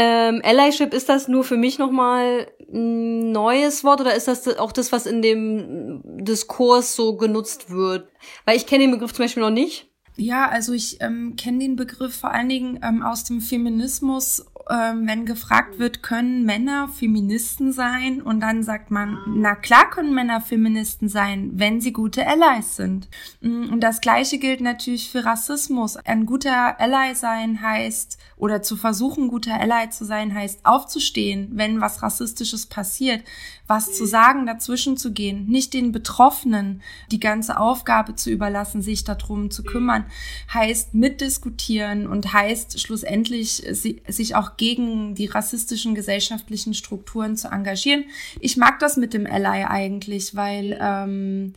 Ähm, 0.00 0.40
Allyship, 0.44 0.94
ist 0.94 1.08
das 1.08 1.26
nur 1.26 1.42
für 1.42 1.56
mich 1.56 1.80
nochmal 1.80 2.46
ein 2.72 3.32
neues 3.32 3.82
Wort 3.82 4.00
oder 4.00 4.14
ist 4.14 4.28
das 4.28 4.46
auch 4.56 4.70
das, 4.70 4.92
was 4.92 5.06
in 5.06 5.22
dem 5.22 6.02
Diskurs 6.04 6.94
so 6.94 7.16
genutzt 7.16 7.70
wird? 7.70 8.08
Weil 8.44 8.56
ich 8.56 8.66
kenne 8.66 8.84
den 8.84 8.92
Begriff 8.92 9.12
zum 9.12 9.24
Beispiel 9.24 9.42
noch 9.42 9.50
nicht. 9.50 9.90
Ja, 10.16 10.48
also 10.48 10.72
ich 10.72 10.98
ähm, 11.00 11.34
kenne 11.34 11.58
den 11.58 11.74
Begriff 11.74 12.14
vor 12.14 12.30
allen 12.30 12.48
Dingen 12.48 12.78
ähm, 12.84 13.02
aus 13.02 13.24
dem 13.24 13.40
Feminismus 13.40 14.46
ähm, 14.70 15.06
wenn 15.06 15.26
gefragt 15.26 15.78
wird, 15.78 16.02
können 16.02 16.44
Männer 16.44 16.88
Feministen 16.88 17.72
sein? 17.72 18.20
Und 18.20 18.40
dann 18.40 18.62
sagt 18.62 18.90
man, 18.90 19.18
na 19.26 19.54
klar 19.54 19.88
können 19.90 20.14
Männer 20.14 20.40
Feministen 20.40 21.08
sein, 21.08 21.50
wenn 21.54 21.80
sie 21.80 21.92
gute 21.92 22.26
Allies 22.26 22.76
sind. 22.76 23.08
Mm, 23.40 23.72
und 23.72 23.80
das 23.80 24.00
Gleiche 24.00 24.38
gilt 24.38 24.60
natürlich 24.60 25.10
für 25.10 25.24
Rassismus. 25.24 25.96
Ein 25.96 26.26
guter 26.26 26.80
Ally 26.80 27.14
sein 27.14 27.62
heißt, 27.62 28.18
oder 28.36 28.62
zu 28.62 28.76
versuchen, 28.76 29.28
guter 29.28 29.60
Ally 29.60 29.90
zu 29.90 30.04
sein, 30.04 30.34
heißt 30.34 30.60
aufzustehen, 30.64 31.50
wenn 31.52 31.80
was 31.80 32.02
Rassistisches 32.02 32.66
passiert, 32.66 33.24
was 33.68 33.92
zu 33.92 34.06
sagen, 34.06 34.46
dazwischen 34.46 34.96
zu 34.96 35.12
gehen, 35.12 35.46
nicht 35.46 35.74
den 35.74 35.92
Betroffenen 35.92 36.82
die 37.12 37.20
ganze 37.20 37.60
Aufgabe 37.60 38.16
zu 38.16 38.30
überlassen, 38.30 38.82
sich 38.82 39.04
darum 39.04 39.50
zu 39.50 39.62
kümmern, 39.62 40.06
heißt 40.52 40.94
mitdiskutieren 40.94 42.06
und 42.06 42.32
heißt 42.32 42.80
schlussendlich 42.80 43.62
sich 44.08 44.34
auch 44.34 44.56
gegen 44.56 45.14
die 45.14 45.26
rassistischen 45.26 45.94
gesellschaftlichen 45.94 46.72
Strukturen 46.72 47.36
zu 47.36 47.48
engagieren. 47.48 48.04
Ich 48.40 48.56
mag 48.56 48.78
das 48.80 48.96
mit 48.96 49.12
dem 49.12 49.26
Ally 49.26 49.64
eigentlich, 49.64 50.34
weil 50.34 50.78
ähm, 50.80 51.52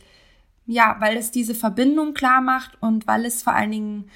ja, 0.66 0.96
weil 1.00 1.16
es 1.16 1.30
diese 1.30 1.54
Verbindung 1.54 2.14
klar 2.14 2.40
macht 2.40 2.80
und 2.80 3.06
weil 3.06 3.24
es 3.24 3.42
vor 3.42 3.54
allen 3.54 3.72
Dingen 3.72 4.10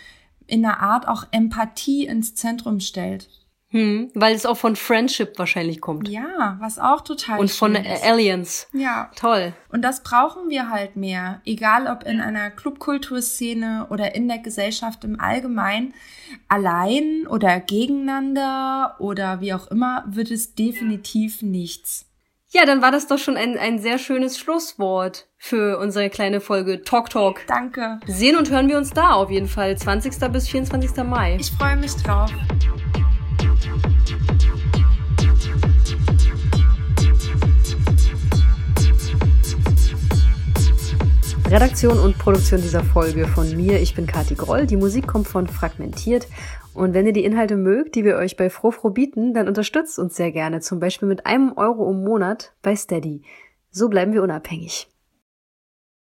in 0.47 0.65
einer 0.65 0.81
Art 0.81 1.09
auch 1.09 1.27
Empathie 1.33 2.07
ins 2.07 2.35
Zentrum 2.35 2.81
stellt. 2.81 3.29
Hm, 3.77 4.11
weil 4.15 4.35
es 4.35 4.47
auch 4.47 4.57
von 4.57 4.75
Friendship 4.75 5.39
wahrscheinlich 5.39 5.83
kommt. 5.83 6.09
Ja, 6.09 6.57
was 6.61 6.79
auch 6.79 7.03
total 7.03 7.39
Und 7.39 7.51
von 7.51 7.75
ist. 7.75 8.05
Aliens. 8.05 8.69
Ja. 8.73 9.11
Toll. 9.17 9.53
Und 9.69 9.83
das 9.83 10.03
brauchen 10.03 10.49
wir 10.49 10.71
halt 10.71 10.97
mehr. 10.97 11.43
Egal 11.45 11.87
ob 11.87 12.05
in 12.05 12.21
einer 12.21 12.51
Clubkulturszene 12.51 13.89
oder 13.91 14.15
in 14.15 14.29
der 14.29 14.39
Gesellschaft 14.39 15.05
im 15.05 15.21
Allgemeinen. 15.21 15.93
Allein 16.49 17.27
oder 17.29 17.61
gegeneinander 17.61 18.97
oder 18.99 19.41
wie 19.43 19.53
auch 19.53 19.67
immer 19.71 20.05
wird 20.07 20.31
es 20.31 20.55
definitiv 20.55 21.43
nichts. 21.43 22.07
Ja, 22.51 22.65
dann 22.65 22.81
war 22.81 22.93
das 22.93 23.07
doch 23.07 23.19
schon 23.19 23.37
ein, 23.37 23.59
ein 23.59 23.79
sehr 23.79 23.99
schönes 23.99 24.39
Schlusswort 24.39 25.27
für 25.37 25.79
unsere 25.79 26.09
kleine 26.09 26.41
Folge 26.41 26.83
Talk 26.83 27.11
Talk. 27.11 27.41
Danke. 27.49 28.01
Sehen 28.07 28.37
und 28.37 28.51
hören 28.51 28.69
wir 28.69 28.79
uns 28.79 28.91
da 28.91 29.11
auf 29.11 29.31
jeden 29.31 29.49
Fall. 29.49 29.77
20. 29.77 30.33
bis 30.33 30.49
24. 30.49 31.05
Mai. 31.05 31.37
Ich 31.39 31.51
freue 31.51 31.77
mich 31.77 31.93
drauf. 31.97 32.31
Redaktion 41.49 42.01
und 42.01 42.19
Produktion 42.19 42.61
dieser 42.61 42.83
Folge 42.83 43.29
von 43.29 43.57
mir. 43.57 43.81
Ich 43.81 43.95
bin 43.95 44.09
Kati 44.09 44.35
Groll. 44.35 44.67
Die 44.67 44.77
Musik 44.77 45.07
kommt 45.07 45.29
von 45.29 45.47
Fragmentiert. 45.47 46.27
Und 46.75 46.93
wenn 46.93 47.07
ihr 47.07 47.13
die 47.13 47.25
Inhalte 47.25 47.57
mögt, 47.57 47.95
die 47.95 48.05
wir 48.05 48.17
euch 48.17 48.37
bei 48.37 48.51
Frofro 48.51 48.91
bieten, 48.91 49.33
dann 49.33 49.47
unterstützt 49.47 50.01
uns 50.01 50.17
sehr 50.17 50.33
gerne, 50.33 50.61
zum 50.61 50.81
Beispiel 50.81 51.07
mit 51.07 51.25
einem 51.25 51.53
Euro 51.57 51.89
im 51.89 52.03
Monat 52.03 52.53
bei 52.63 52.75
Steady. 52.75 53.23
So 53.71 53.89
bleiben 53.89 54.13
wir 54.13 54.25
unabhängig. 54.25 54.89